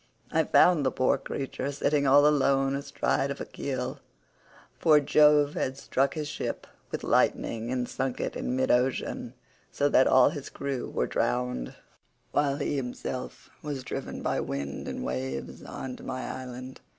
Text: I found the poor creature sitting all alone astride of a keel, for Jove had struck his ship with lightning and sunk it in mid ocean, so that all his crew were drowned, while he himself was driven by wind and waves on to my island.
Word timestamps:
I 0.31 0.45
found 0.45 0.83
the 0.83 0.89
poor 0.89 1.19
creature 1.19 1.71
sitting 1.71 2.07
all 2.07 2.25
alone 2.25 2.73
astride 2.73 3.29
of 3.29 3.39
a 3.39 3.45
keel, 3.45 3.99
for 4.79 4.99
Jove 4.99 5.53
had 5.53 5.77
struck 5.77 6.15
his 6.15 6.27
ship 6.27 6.65
with 6.89 7.03
lightning 7.03 7.71
and 7.71 7.87
sunk 7.87 8.19
it 8.19 8.35
in 8.35 8.55
mid 8.55 8.71
ocean, 8.71 9.35
so 9.71 9.89
that 9.89 10.07
all 10.07 10.31
his 10.31 10.49
crew 10.49 10.89
were 10.89 11.05
drowned, 11.05 11.75
while 12.31 12.57
he 12.57 12.77
himself 12.77 13.51
was 13.61 13.83
driven 13.83 14.23
by 14.23 14.39
wind 14.39 14.87
and 14.87 15.03
waves 15.03 15.61
on 15.61 15.95
to 15.97 16.03
my 16.03 16.23
island. 16.23 16.81